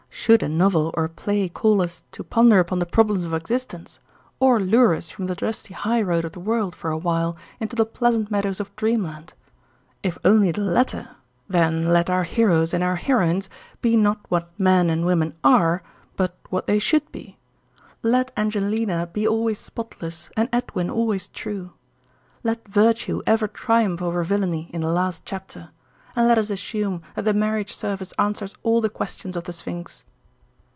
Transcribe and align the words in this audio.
Should 0.13 0.43
a 0.43 0.49
novel 0.49 0.91
or 0.93 1.07
play 1.07 1.49
call 1.49 1.81
us 1.81 2.03
to 2.11 2.23
ponder 2.23 2.59
upon 2.59 2.77
the 2.77 2.85
problems 2.85 3.23
of 3.23 3.33
existence, 3.33 3.99
or 4.39 4.59
lure 4.59 4.93
us 4.93 5.09
from 5.09 5.25
the 5.25 5.33
dusty 5.33 5.73
high 5.73 6.01
road 6.03 6.25
of 6.25 6.33
the 6.33 6.39
world, 6.39 6.75
for 6.75 6.91
a 6.91 6.97
while, 6.97 7.35
into 7.59 7.75
the 7.75 7.87
pleasant 7.87 8.29
meadows 8.29 8.59
of 8.59 8.73
dreamland? 8.75 9.33
If 10.03 10.19
only 10.23 10.51
the 10.51 10.61
latter, 10.61 11.09
then 11.49 11.89
let 11.89 12.07
our 12.07 12.21
heroes 12.21 12.71
and 12.71 12.83
our 12.83 12.97
heroines 12.97 13.49
be 13.81 13.97
not 13.97 14.19
what 14.29 14.51
men 14.59 14.91
and 14.91 15.07
women 15.07 15.33
are, 15.43 15.81
but 16.15 16.35
what 16.49 16.67
they 16.67 16.77
should 16.77 17.11
be. 17.11 17.37
Let 18.03 18.31
Angelina 18.37 19.09
be 19.11 19.27
always 19.27 19.57
spotless 19.59 20.29
and 20.37 20.49
Edwin 20.53 20.91
always 20.91 21.29
true. 21.29 21.71
Let 22.43 22.67
virtue 22.67 23.21
ever 23.25 23.47
triumph 23.47 24.03
over 24.03 24.23
villainy 24.23 24.69
in 24.71 24.81
the 24.81 24.91
last 24.91 25.23
chapter; 25.25 25.71
and 26.15 26.27
let 26.27 26.37
us 26.37 26.51
assume 26.51 27.01
that 27.15 27.25
the 27.25 27.33
marriage 27.33 27.73
service 27.73 28.13
answers 28.19 28.55
all 28.63 28.81
the 28.81 28.89
questions 28.89 29.35
of 29.35 29.45
the 29.45 29.53
Sphinx. 29.53 30.05